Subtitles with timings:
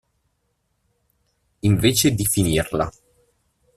[1.59, 2.89] Invece di finirla.